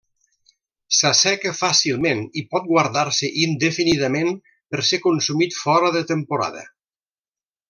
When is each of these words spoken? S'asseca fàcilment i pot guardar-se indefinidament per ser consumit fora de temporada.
S'asseca 0.99 1.51
fàcilment 1.57 2.23
i 2.41 2.43
pot 2.55 2.65
guardar-se 2.71 3.31
indefinidament 3.43 4.33
per 4.73 4.83
ser 4.91 5.01
consumit 5.07 5.57
fora 5.63 5.93
de 5.99 6.03
temporada. 6.15 6.67